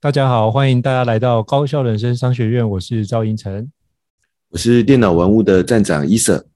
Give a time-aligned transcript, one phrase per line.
[0.00, 3.68] 大家好，欢迎大家来到高校人生商学院，我是赵英成，
[4.50, 6.46] 我是电脑玩物的站长伊瑟。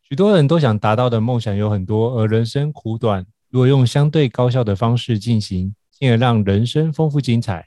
[0.00, 7.66] 许多人都想达到的梦想有很多，而人生苦短，如果用相对高效的方式进行，进而让人生丰富精彩，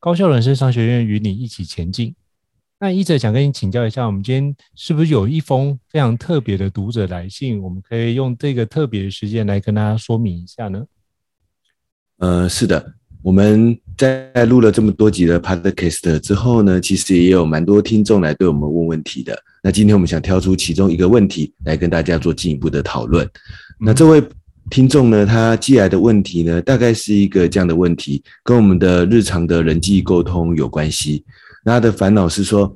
[0.00, 2.14] 高校人生商学院与你一起前进。
[2.80, 7.60] 那一直想跟你请教一下，我们今天是不是有一封非常特别的读者来信？
[7.60, 10.86] 我们可以用这个特别的时间来跟大家说明一下呢？
[12.16, 19.36] 呃，是的，我们在录了这么多集的 Podcast 之后呢，其实也有蛮多听众来对我们问问题的。
[19.62, 23.28] 那今天我们想挑出其中一个问题来跟大家做进一步的讨论。
[23.80, 24.22] 那这位
[24.70, 31.24] 听众呢，他寄来的问题呢，大概是一个这样的问题，跟我们的日常的人际沟通有关系。
[31.64, 32.72] 那他的烦恼是说，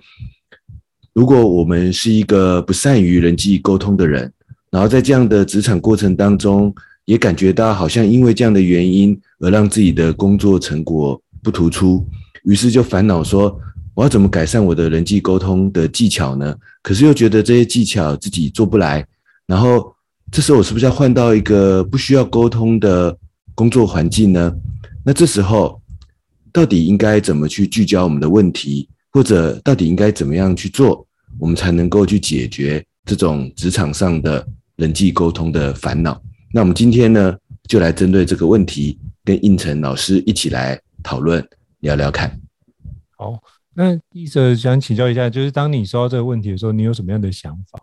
[1.13, 4.31] 如果我们是一个不善于人际沟通的人，
[4.71, 12.07] 然后在这样的职场过程当中，也感觉到好像因为这样的原因而让自己的工作成果不突出，
[12.45, 13.59] 于是就烦恼说，
[13.95, 16.55] 我要怎么改善我的人际沟通的技巧呢？
[16.83, 19.07] 可是又觉得这些技巧自己做不来，
[19.47, 19.95] 然后
[20.31, 23.17] 这时候我是不是要换到一个不需要沟通的
[23.55, 24.53] 工作环境呢？
[25.05, 25.81] 那这时候。
[26.55, 31.03] 到底应该怎么去聚焦我们的问题，或者到底应该怎么样去做，
[31.39, 36.21] 我们才能够去解决这种职场上的人际沟通的烦恼？
[36.53, 37.37] 那我们今天呢，
[37.67, 41.43] 就来针对这个问题，跟应成老师一起来讨论
[41.81, 42.39] 聊聊看。
[43.17, 43.39] 好，
[43.75, 47.81] 那一直想请教一下，就是当你收到这个问题的时候，你有什么样的想法？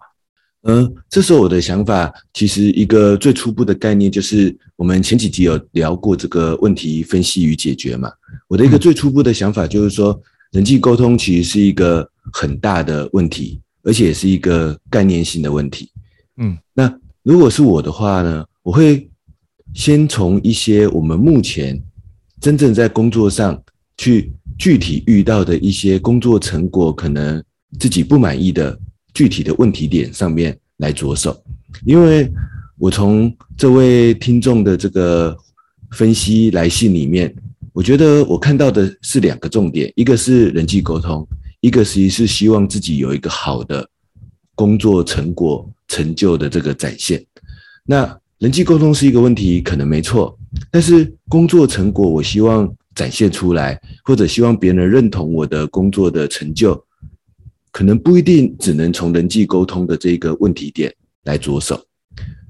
[0.63, 8.11] 嗯，这时候我的想法，其实一个最初步的概念就是，我们前几集有聊过这个问题分析与解决嘛。
[8.47, 10.21] 我的一个最初步的想法就是说，
[10.51, 15.89] 人际沟通其实是一个很大的问题，而且也是一个概念性的问题。
[16.35, 19.09] 嗯，那如果是我的话呢，我会
[19.73, 21.81] 先从一些我们目前
[22.41, 23.61] 真正在工作上
[23.97, 27.43] 去具体遇到的一些工作成果，可能
[27.79, 28.79] 自己不满意的。
[29.11, 31.43] 具体的问题点上面来着手，
[31.83, 32.31] 因为
[32.77, 35.35] 我从这位听众的这个
[35.91, 37.35] 分析来信里面，
[37.73, 41.27] 我觉得我看到的是两个重点，一个是人际沟通，
[41.59, 43.89] 一个实是希望自己有一个好的
[44.53, 47.25] 工作成果成就的这个展现。
[47.83, 50.37] 那人际沟通是一个问题，可能没错，
[50.71, 56.81] 但是工作成果我希望展现出来，或者希望别人认同我的工作的成就。
[57.71, 60.91] 可能不一定只能从人际沟通的这个问题点
[61.25, 61.85] 来着手，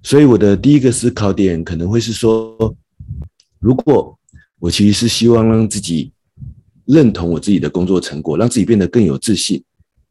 [0.04, 2.74] 所以我的第一个思考点可能会是说，
[3.60, 4.16] 如果
[4.60, 6.12] 我其实是希望让自己
[6.86, 9.62] 认同我自己的工作成果，让自己变得更有自信，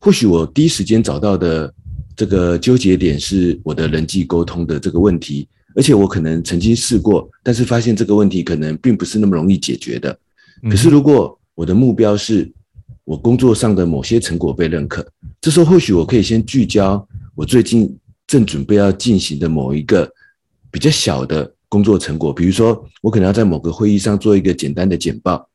[0.01, 1.73] 或许我第一时间找到的
[2.17, 10.19] 这个纠结点是我的人际沟通的这个问题，而且我可能曾经试过，但是发现这个问题可能并不是那么容易解决的。
[10.69, 12.51] 可是如果我的目标是，
[13.05, 15.07] 我工作上的某些成果被认可，
[15.41, 17.07] 这时候或许我可以先聚焦
[17.37, 17.97] 我最近
[18.27, 20.13] 正准备要进行的某一个
[20.69, 25.49] 比较小的工作成果，比如说我可能要在某个会议上做一个简单的简报，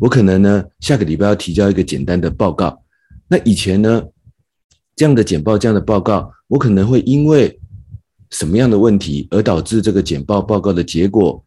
[0.00, 2.82] 我可能呢下个礼拜要提交一个简单的报告。
[3.28, 4.02] 那以前呢
[4.96, 7.60] 这样的简报、这样的报告，我可能会因为
[8.30, 11.44] 什么样的问题而导致这个简报报告的结果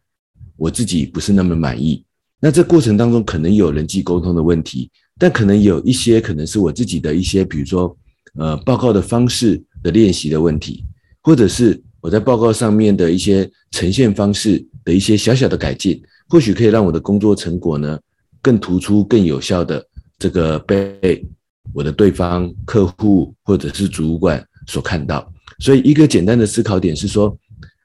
[0.56, 2.04] 我自己不是那么满意。
[2.40, 4.90] 那这过程当中可能有人际沟通的问题。
[5.22, 7.94] 但可能有一些可能是我自己的一些，比如说，
[8.38, 10.82] 呃，报告的方式的练习的问题，
[11.20, 18.00] 或者是我在报告上面的一些呈现方式的一些小小的改进，或许可以让我的工作成果呢
[18.40, 19.86] 更突出、更有效的
[20.18, 21.22] 这个被
[21.74, 25.30] 我的对方客户或者是主管所看到。
[25.58, 27.36] 所以一个简单的思考点是说，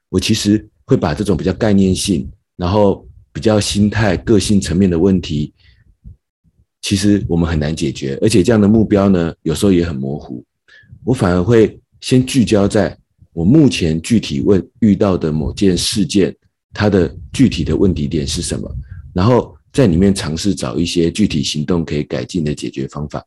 [0.08, 5.52] 我其实会把这种比较概念性，然后比较心态、个性层面的问题。
[6.82, 10.44] 其实我们很难解决，而且这样的目标呢，有时候也很模糊。
[11.04, 12.96] 我反而会先聚焦在
[13.32, 16.34] 我目前具体问遇到的某件事件，
[16.72, 18.72] 它的具体的问题点是什么，
[19.12, 23.24] 然后在里面尝试找一些具体行动可以改进的解决方法。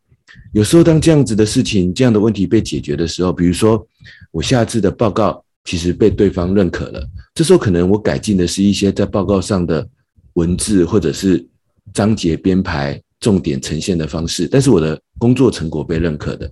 [0.53, 3.85] 有时候当这样子的事情、这样的问题被解决的时候，比如说
[4.31, 9.88] 我下次的报告其实被对方认可了，这时候可能我改进的是一些在报告上的
[10.34, 11.46] 文字或者是。
[11.92, 16.48] 章节编排、重点呈现的方式，但是我的工作成果被认可的。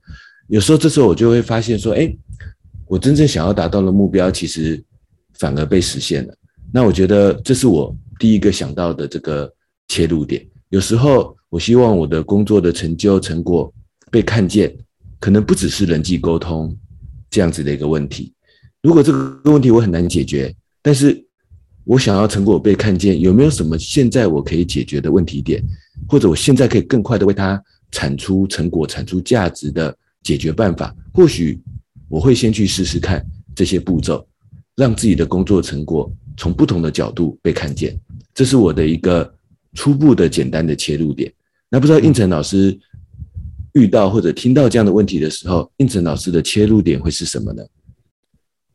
[0.47, 2.11] 有时候这时候我就会发现说，哎，
[2.87, 4.83] 我真正想要达到的目标，其实
[5.35, 6.33] 反而被实现了。
[6.73, 9.47] 那我觉得这是我第一个想到的这个
[9.89, 10.43] 切入点。
[10.69, 13.71] 有时候我希望我的工作的成就成果
[14.09, 14.75] 被看见，
[15.19, 16.75] 可能不只是人际沟通
[17.29, 18.33] 这样子的一个问题。
[18.83, 21.23] 如果这个问题我很难解决，但是
[21.83, 25.63] 我想要成果被看见，有没有什么现在我可以解决的问题点，
[26.07, 30.95] 或者我现在可以更快的为它产出成果、产出价值的解决办法？
[31.13, 31.59] 或许
[32.09, 33.25] 我会先去试试看
[33.55, 34.25] 这些步骤，
[34.75, 37.97] 让自己的工作成果从不同的角度被看见。
[38.33, 39.33] 这是我的一个
[39.73, 41.31] 初步的简单的切入点。
[41.69, 42.77] 那不知道应成老师
[43.77, 47.63] 遇到或者听到这样的问题的时候，应成老师的切入点会是什么呢？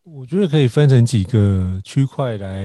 [0.05, 2.65] 我觉得可以分成几个区块来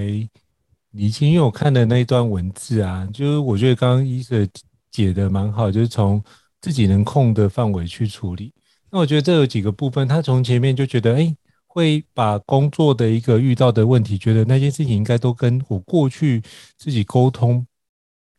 [0.92, 4.48] 理清，因为我看的那一段文字啊，就是我觉得刚刚医生
[4.92, 6.24] 解的蛮好，就是从
[6.62, 8.54] 自己能控的范围去处理。
[8.92, 11.36] 那我觉得这有几个部分，他从前面就觉得，哎，
[11.68, 16.42] 会把工作的一个遇到的问题，觉得那件事情应该都跟我过去
[16.78, 17.66] 自己沟通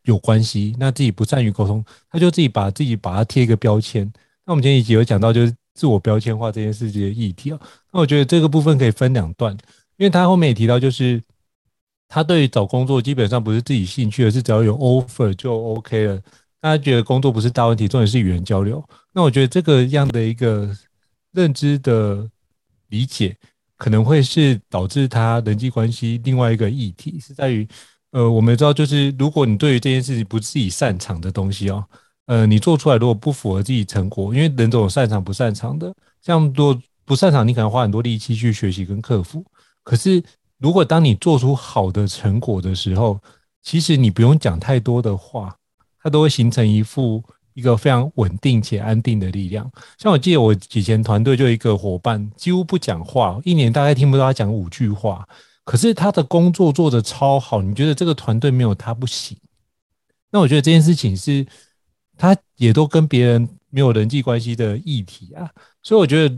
[0.03, 4.11] 有关系，那自己不善于沟通，他就自己把自己把它贴一个标签。
[4.45, 5.53] 那我们前几集有讲到，就是。
[5.75, 7.59] 自我标签化这件事情的议题啊，
[7.93, 9.53] 那我觉得这个部分可以分两段，
[9.95, 11.23] 因为他后面也提到，就是
[12.09, 16.21] 他对于找工作基本上不是自己兴趣，而是只要有 offer 就 OK 了。
[16.61, 18.83] 他觉得工作不是大问题，重点是语言交流。
[19.13, 20.69] 那我觉得这个样的一个
[21.31, 22.29] 认知的
[22.89, 23.33] 理解，
[23.77, 27.65] 可能会是导致他人际关系另外一个议题，是在于，
[28.11, 31.83] 呃，我们知道，就是如果你对于这件事情不是自己擅长的东西哦。
[32.25, 39.43] 呃，你做出来如果不符合自己成果，因为人总有擅长不擅长的，像做不擅长，你可能花很多力气去学习跟克服。
[39.83, 40.21] 可是，
[40.59, 43.19] 如果当你做出好的成果的时候，
[43.63, 45.55] 其实你不用讲太多的话，
[46.01, 47.23] 它都会形成一副
[47.55, 49.67] 一个非常稳定且安定的力量。
[49.97, 55.27] 像我记得我以前团队就一个伙伴，几乎不讲话，一年大概听不到他讲五句话，
[55.69, 59.37] 可是他的工作做得超好，你觉得这个团队没有他不行？
[60.31, 61.45] 那我觉得这件事情是。
[62.21, 65.49] 他也都跟别人没有人际关系的议题啊，
[65.81, 66.37] 所以我觉得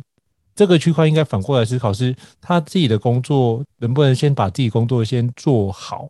[0.53, 6.07] 这个区块应该反过来思考，是他自己的工作能不能先把自己工作先做好。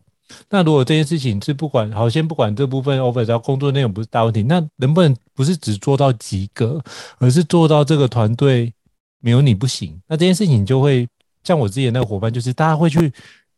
[0.50, 6.84] 那如果这件事情是不管好，先不管这部分 offer，只要工作内容不是大问题，那能不能不是只做到及格，
[7.20, 8.74] 而是做到这个团队
[9.22, 9.98] 没有你不行？
[10.06, 11.08] 那这件事情就会
[11.44, 13.12] 像我之前那个伙伴，就是大家会去。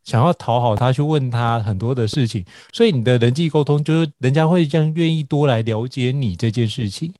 [0.04, 2.44] 想要讨好他，去问他很多的事情，
[2.74, 7.10] 所以你的人际沟通就是人家会这样愿意多来了解你这件事情。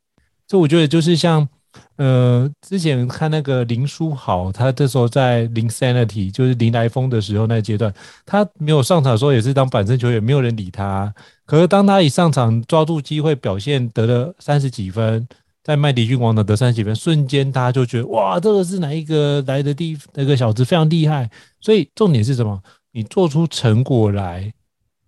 [0.46, 1.48] 所以我觉得就是像
[1.96, 7.90] 呃之前看那个林书豪，他这时候在 Linsanity 就是林来疯的时候那阶段，
[8.26, 11.10] 他没有上场的时候也是当板凳球员，没有人理他。
[11.46, 15.26] 可是当他一上场抓住机会表现得了三十几分，
[15.64, 21.28] 在麦迪逊王的得三十几分，瞬间他就觉得哇，这个是哪一个来的地那个小子非常厉害。
[21.58, 22.62] 所以重点是什么？
[22.92, 24.52] 你做出成果来，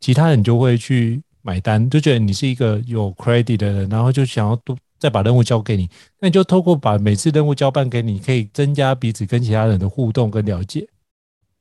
[0.00, 5.87] 其他人就会去买单，就觉得你是一个有 credit 的人，然后就想要多再把任务交给你。
[6.20, 10.88] 那你就透过把每次任务交办给你，可以增加彼此跟其他人的互动跟了解。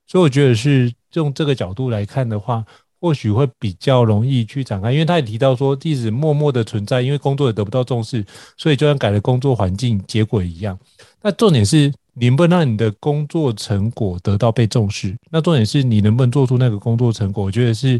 [0.07, 2.63] 所以我觉得是用这个角度来看的话，
[2.99, 4.91] 或许会比较容易去展开。
[4.91, 8.25] 因为他也提到说，即使默默的存在，因为工作也得不到重视，
[8.57, 10.77] 所以就算改了工作环境，结果一样。
[11.21, 11.93] 那重点是。
[12.17, 15.13] 你能不能让你的工作成果得到被重视？
[15.29, 17.43] 那重点是你能不能做出那个工作成果？
[17.43, 17.99] 我觉得是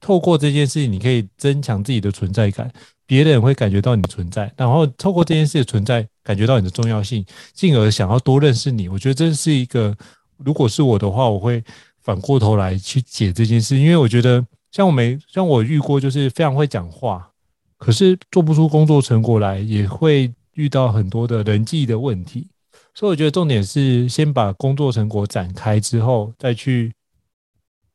[0.00, 2.68] 透过这件事情，你可以增强自己的存在感，
[3.06, 8.88] 别人会感觉到你存在，然后透过这件事的存在，感觉到你的重要性，进而想要多认识你。
[8.88, 9.96] 我觉得这是一个，
[10.38, 11.62] 如果是我的话，我会
[12.02, 17.30] 反过头来去解这件事，因为我觉得像我没像我遇过，就是非常会讲话，
[17.78, 22.48] 可是做不出工作成果来，也会遇到很多的人际的问题。
[22.94, 26.92] 所以我觉得重点是先把工作成果展开之后，再去，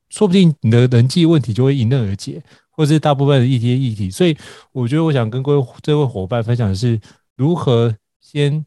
[0.10, 4.10] 说不定你的人际问题就会迎刃而解，或是大部分的议题议题。
[4.10, 4.36] 所以
[4.72, 7.00] 我觉得我想跟各位这位伙伴分享的是，
[7.36, 8.66] 如何先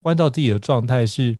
[0.00, 1.36] 关照自己的状态，是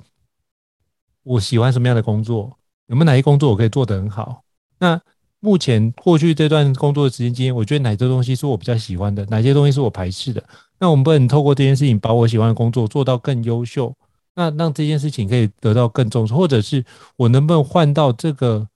[1.23, 2.58] 我喜欢什么样的工作，
[2.89, 4.43] 有没有哪些工作我可以做得很好？
[4.79, 5.01] 那
[5.41, 10.43] 目前过去这段工作的时间经验，我觉得哪些东西是我比较喜欢的，哪些东西是我排斥的？
[10.81, 13.95] 那我们不能透过这件事情把我喜欢的工作做到更优秀。
[14.35, 16.85] 那让这件事情可以得到更重视，或者是
[17.17, 18.67] 我能不能换到这个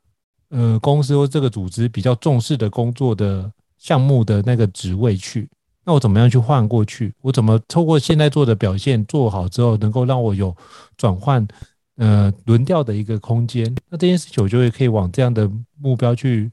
[0.50, 5.48] 呃公司或这个组织比较重视的工作的项目的那个职位去？
[5.84, 7.14] 那我怎么样去换过去？
[7.22, 10.52] 我怎么透过现在做的表现做好之后，能够让我有
[10.96, 11.46] 转换
[11.96, 13.64] 呃轮调的一个空间？
[13.90, 16.50] 那这件事情我就会可以往这样的目标去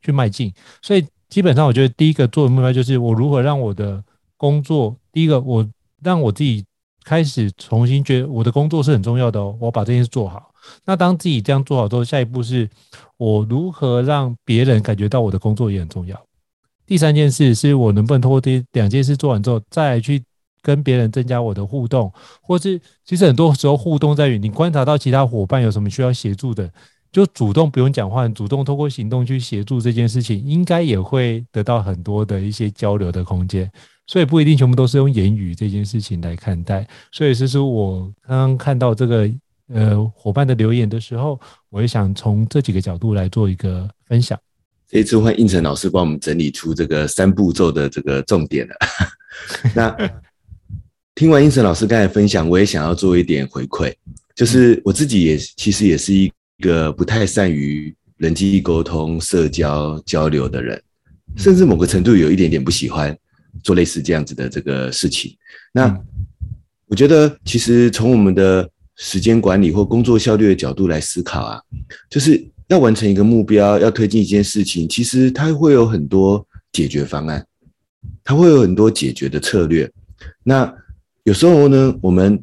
[0.00, 0.52] 去迈进。
[0.80, 4.02] 所以基本上我觉得第一个做的目标就是我如何让我的
[4.36, 5.68] 工作，第一个我
[6.02, 6.64] 让我自己
[7.04, 10.52] 开始重新觉得我的工作是很重要的哦，我把这件事做好。
[10.84, 12.68] 那当自己这样做好之后，下一步是
[13.16, 16.20] 我如何让别人感觉到我的工作也很重要。
[16.86, 20.22] 第三件事是我能不能通过这两件事做完之后，再来去
[20.62, 26.70] 跟别人增加我的互动，或是其实很多时候互动在于你观察到其他伙伴有什么需要协助的。
[27.10, 33.70] 就主动不用讲话，主动透过行动去协助这件事情，应该也会得到很多的一些交流的空间。
[34.06, 36.86] 所以不一定全部都是用言语这件事情来看待。
[37.12, 39.30] 所以，其实我刚刚看到这个
[39.68, 41.38] 呃伙伴的留言的时候，
[41.68, 44.38] 我也想从这几个角度来做一个分享。
[44.88, 48.74] 这次换胤丞老师帮我们整理出这个三步骤的这个重点了。
[49.76, 49.96] 那
[51.22, 53.94] 听完英成老师刚才分享，我也想要做一点回馈，
[54.34, 56.12] 就是我自己也其实也是。
[56.12, 56.28] 一
[56.60, 60.82] 个不太善于人际沟通、社交交流的人，
[61.36, 63.16] 甚至某个程度有一点点不喜欢
[63.62, 65.32] 做类似这样子的这个事情。
[65.72, 65.96] 那
[66.86, 71.62] 我觉得，其实从我们的时间管理或工作效率的角度来思考啊，
[72.10, 77.46] 就是要完成一个目标，要推进一件事情，其实它会有很多解决方案，
[78.24, 79.88] 它会有很多解决的策略。
[80.42, 80.72] 那
[81.24, 82.42] 有时候呢，我们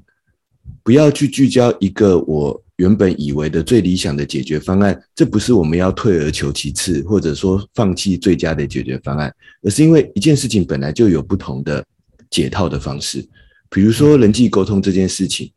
[0.83, 2.63] 不要去聚焦一个我。
[2.79, 9.29] 原本以为的最理想的解决方案，这不是我们要退而求其次，或者说放弃最佳的解决方案，
[9.63, 11.86] 而是因为一件事情本来就有不同的
[12.29, 13.21] 解套的方式。
[13.69, 15.51] 比如说人际沟通这件事情，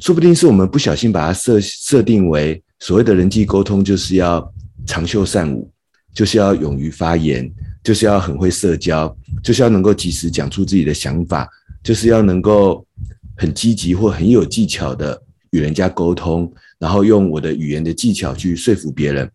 [0.00, 4.52] 说不定是我们不小心把它设设定为所谓的人际沟通，就是要
[4.88, 5.70] 长袖善舞，
[6.12, 7.48] 就是要勇于发言，
[7.84, 11.48] 就是要很会社交，就是要能够及时讲出自己的想法，
[11.82, 12.86] 就是要能够
[13.36, 15.22] 很积极或很有技巧的。
[15.52, 19.26] 与人家沟通，然后用我的语言的技巧去说服别人，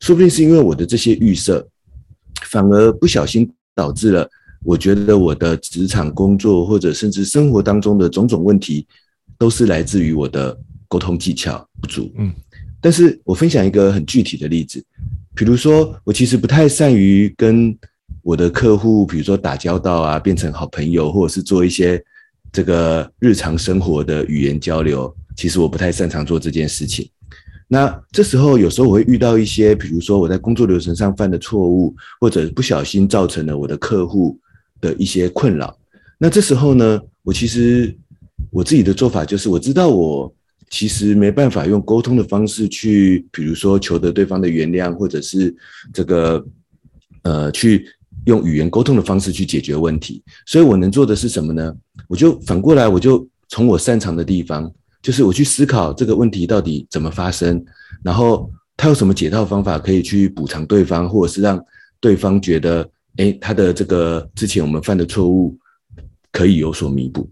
[0.00, 1.64] 说不定是因为我的这些预设，
[2.42, 4.28] 反而不小心导致了
[4.64, 8.84] 我觉得我的职场工作或者甚至生活当中的种种问题，
[9.38, 12.12] 都是来自于我的沟通技巧不足。
[12.16, 12.34] 嗯，
[12.80, 14.84] 但是我分享一个很具体的例子，
[15.36, 17.72] 比如说我其实不太善于跟
[18.22, 22.02] 我的客户，比如说打交道啊，变成好朋友，或者是做一些
[22.52, 25.14] 这个日常生活的语言交流。
[25.36, 27.08] 其实我不太擅长做这件事情。
[27.66, 34.38] 那这时候有时候我会遇到一些，比如说我在工作流程上犯的错误，或者不小心造成了我的客户
[34.80, 35.78] 的一些困扰。
[36.18, 37.96] 那这时候呢，我其实
[38.50, 40.34] 我自己的做法就是，我知道我
[40.68, 45.54] 其实没办法用沟通的方式去，比如说求得对方的原谅，或者是
[45.94, 46.44] 这个
[47.22, 47.86] 呃，去
[48.26, 50.22] 用语言沟通的方式去解决问题。
[50.46, 51.74] 所以我能做的是什么呢？
[52.08, 54.72] 我就反过来，我就从我擅长的地方。
[55.02, 57.64] 就是我去思考这个问题到底怎么发生，
[58.02, 61.58] 然后他有什么解套方法可以去补偿对方，或者是让
[62.00, 62.86] 对方觉得，
[63.16, 65.56] 诶，他的这个之前我们犯的错误
[66.30, 67.26] 可以有所弥补，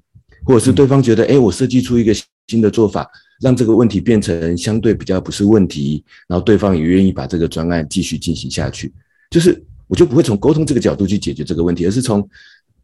[0.47, 2.14] 或者是对方觉得，诶，我设计出一个
[2.47, 3.07] 新的做法，
[3.42, 8.90] 让这个问题变成相对比较不是问题，然后对方也愿意把这个专案继续进行下去。
[9.30, 12.28] 就是我就不会从沟通这个角度去解决这个问题，而是从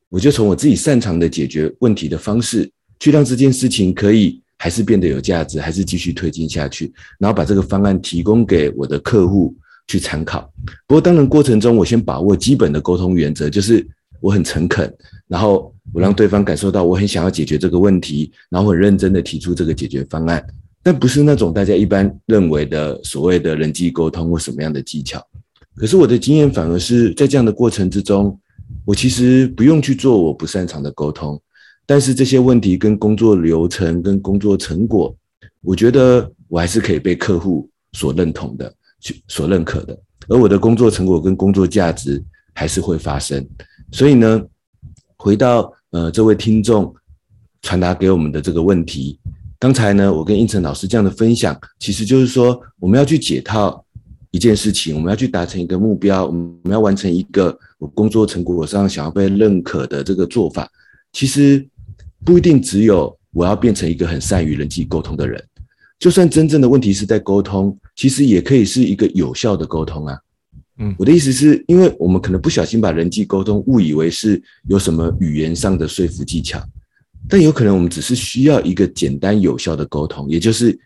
[0.09, 2.69] 我就从我自己擅长的解决问题的方式，
[2.99, 4.41] 去让这件事情可以。
[4.57, 9.55] 还是变得有价值，还是继续推进下去，然后把这个方案提供给我的客户
[9.89, 10.49] 去参考。
[10.87, 13.87] 不过，当然过程中，我先把握基本的沟通原则，就是
[14.21, 14.91] 我很诚恳，
[15.27, 20.43] 然后我让对方感受到我很想要解决这个问题，然后很认真的提出这个解决方案，
[20.83, 25.23] 但不是那种大家一般认为的所谓的人际沟通或什么样的技巧。
[25.77, 28.39] 可是我的经验反而是在这样的过程之中，
[28.85, 31.41] 我其实不用去做我不擅长的沟通。
[31.87, 35.15] 但是这些问题跟工作流程跟工作成果，
[35.61, 39.99] 我觉得我还是可以被客户所认同的，去所认可的。
[40.29, 42.23] 而我的工作成果跟工作价值
[42.55, 43.47] 还是会发生。
[43.93, 44.43] 所以呢，
[45.19, 46.95] 回到呃这位听众
[47.61, 49.19] 传达给我们的这个问题，
[49.59, 53.85] 刚才呢我跟胤丞老师这样的分享，其实就是说我们要去解套
[54.35, 60.69] 一件事情，我们要去达成一个目标，我们要完成一个我工作成果上想要被认可的这个做法，
[61.13, 61.65] 其实。
[62.27, 65.39] 不一定只有我要变成一个很善于人际沟通的人，
[65.99, 70.19] 就算真正的问题是在沟通，其实也可以是一个有效的沟通啊。
[70.79, 76.59] 嗯，我的意思是，因为我们可能不小心把人际沟通误以为是有什么语言上的说服技巧，
[77.29, 80.79] 但有可能我们只是需要一个简单有效的沟通，也就是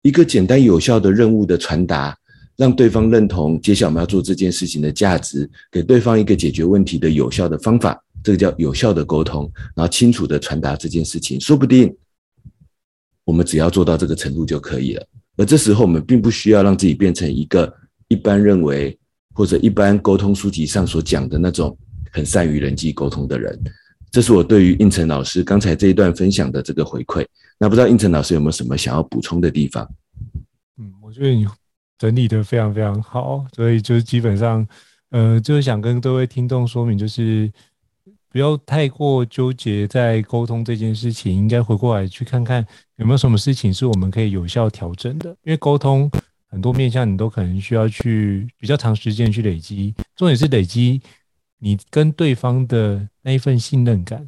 [0.00, 2.16] 一个简单有效的任务的传达，
[2.56, 8.02] 让对方认同接下来我们要做这件事情的价值，给对方一个解决问题的有效的方法。
[8.22, 11.94] 这个叫有效的沟通，然后清楚的传达这件事情，说不定
[13.24, 15.06] 我们只要做到这个程度就可以了。
[15.36, 17.72] 而这时候，我们并不需要让自己变成一个
[18.08, 18.98] 一般认为
[19.32, 21.76] 或者一般沟通书籍上所讲的那种
[22.10, 23.56] 很善于人际沟通的人。
[24.10, 27.24] 这是我对于应成老师刚才这一段分享的这个回馈。
[27.58, 29.88] 那不知道应成老师有没有什么想要补充的地方？
[30.78, 31.46] 嗯，我觉得你
[31.98, 34.66] 整理得非常非常好，所以就是基本上，
[35.10, 37.50] 呃，就是想跟各位听众说明，就是
[38.28, 45.30] 不要太过纠结在沟通这件事情，应该回过来去看看有没有什么事情是我们可以有效调整的。
[45.42, 46.10] 因为沟通
[46.48, 51.00] 很多面向，你都可能需要去比较长时间去累积，重点是累积
[51.58, 54.26] 你跟对方的那一份信任感。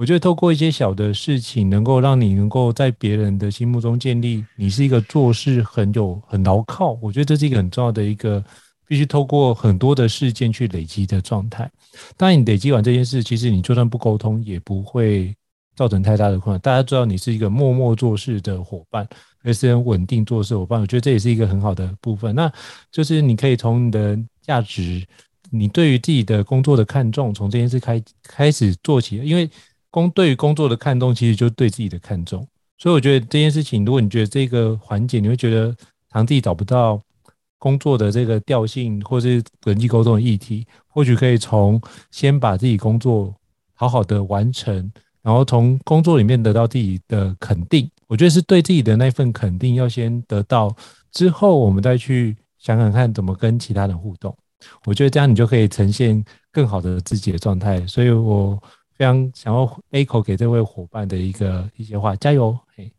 [0.00, 6.98] 我觉得透过一些小的事情，能够让你能够在别人的心目中建立你是一个做事很有很牢靠。
[7.02, 8.42] 我觉得这是一个很重要的一个，
[8.88, 11.70] 必须透过很多的事件去累积的状态。
[12.16, 15.36] 当你累积完这件事，其实你就算不沟通，也不会
[15.76, 16.58] 造成太大的困难。
[16.60, 19.06] 大家知道你是一个默默做事的伙伴，
[19.42, 20.80] 而是很稳定做事伙伴。
[20.80, 22.34] 我觉得这也是一个很好的部分。
[22.34, 22.50] 那
[22.90, 25.06] 就是你可以从你的价值，
[25.50, 29.46] 你对于自己的工作的看重，从这件事开开始做起，因为。
[29.90, 32.46] 工对于工作的看重，其实就是对自己的看重。
[32.78, 35.76] 所以我觉得这件事情，如果你觉得这个环节，你会觉得
[36.10, 36.98] 常自己找不到
[37.58, 41.78] 工作的这个调性，或是人际沟通的议题，或许可以从
[42.10, 43.34] 先把自己工作
[43.74, 44.74] 好好的完成，
[45.20, 47.90] 然后从工作里面得到自己的肯定。
[48.06, 50.74] 我觉得是对自己的那份肯定要先得到，
[51.12, 54.34] 之后我们再去想想看怎么跟其他人互动。
[54.86, 57.86] 我觉得这样你就可以呈现更好的自己的状态。
[57.86, 58.58] 所以我。
[59.00, 62.54] 非常想要 echo 给这位伙伴的一个一些话，加油！
[62.76, 62.92] 嘿，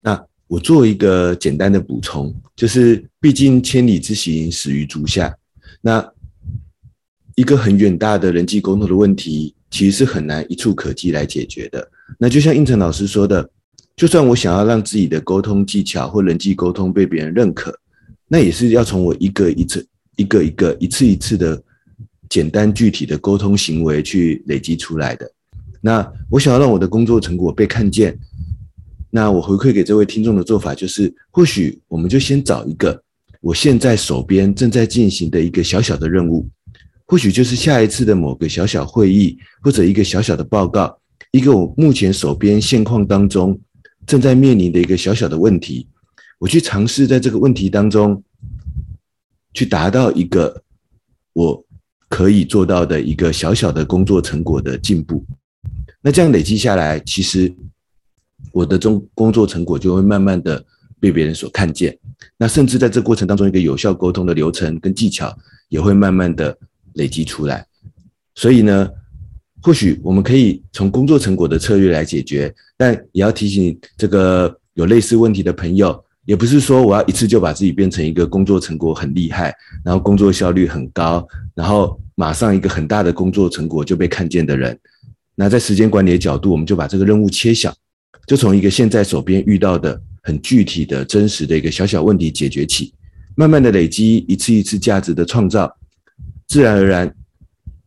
[0.00, 5.36] 那我做一个简单的补充，就是毕竟千里之行，始于足下。
[5.80, 6.08] 那
[7.34, 11.90] 一个很远大的人际沟通的问题，其实是很难一触可及来解决的。
[12.16, 13.50] 那就像胤丞老师说的，
[13.96, 17.76] 就算我想要让自己的沟通技巧或人际沟通被别人认可，
[18.28, 19.84] 那也是要从我一个一次、
[20.14, 21.60] 一个一个、一次一次的。
[22.28, 25.30] 简单具体的沟通行为去累积出来的。
[25.80, 28.18] 那我想要让我的工作成果被看见，
[29.10, 33.00] 那我回馈给这位听众的做法就是，或许我们就先找一个
[33.40, 36.48] 我现在手边正在进行的一个小小的任务，
[37.06, 40.98] 或许就是下一次的某个小小会议，或者一个小小的报告，
[41.30, 43.58] 一个我目前手边现况当中
[44.04, 45.86] 正在面临的一个小小的问题，
[46.40, 48.20] 我去尝试在这个问题当中
[49.54, 50.62] 去达到一个
[51.32, 51.64] 我。
[52.08, 55.22] 可以做到的一个小小的工作成果的进步，
[56.00, 57.54] 那这样累积下来，其实
[58.50, 60.64] 我的中工作成果就会慢慢的
[60.98, 61.96] 被别人所看见。
[62.36, 65.36] 那甚至在这过程当中，一个有效沟通的流程跟技巧
[65.68, 66.56] 也会慢慢的
[66.94, 67.66] 累积出来。
[68.34, 68.88] 所以呢，
[69.60, 76.02] 或许我们可以从工作成果的策略来解决，但也要提醒这个有类似问题的朋友。
[76.28, 79.50] 也不是说我要一次就把自己变成一个工作成果很厉害，
[79.82, 84.78] 然后工作效率很高，然后马上一个很大的工作成果就被看见的人。
[85.34, 87.74] 那在时间管理的角度，我们就把这个任务切小，
[88.26, 92.92] 就从一个现在手边遇到的很具体的真实的一个小小问题解决起，
[93.34, 95.74] 慢慢的累积一次一次价值的创造，
[96.46, 97.10] 自然而然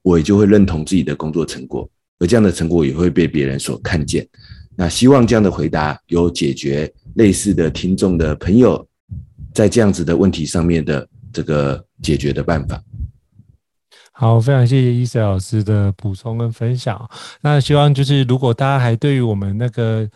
[0.02, 4.28] 我也就会认同自己的工作成果，而这样的成果也会被别人所看见。
[4.76, 8.86] 那希望这样的回答有解决类似的听众的朋友
[9.54, 12.82] 在这样子的问题上面的这个解决的办法。
[14.13, 17.10] 好，非常谢谢伊森老师的补充跟分享。
[17.41, 20.08] 那希望就是如果大家还对于我们那个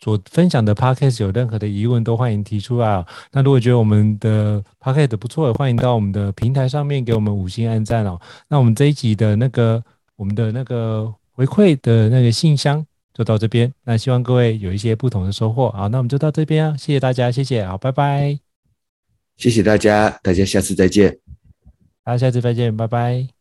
[0.00, 3.04] 所分享的 podcast 有任何的疑问，都欢迎提出来哦。
[3.32, 8.20] 那如果觉得我们的 podcast 不错，也欢迎到我们的平台上面给我们五星按赞哦。
[8.48, 9.82] 那我们这一集的那个
[10.14, 12.86] 我们的那个回馈的那个信箱。
[13.18, 15.70] 就到这边，那希望各位有一些不同的收获。
[15.72, 18.38] 好，那我们就到这边啊，谢谢大家，谢谢，好，拜拜，
[19.36, 21.18] 谢谢大家，大家下次再见，
[22.04, 23.37] 大家下次再见，拜拜。